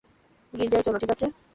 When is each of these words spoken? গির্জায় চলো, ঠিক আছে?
গির্জায় 0.53 0.83
চলো, 0.85 0.97
ঠিক 0.99 1.11
আছে? 1.13 1.25